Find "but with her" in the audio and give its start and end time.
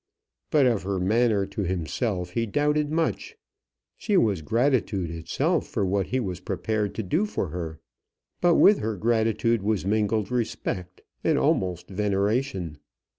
8.41-8.97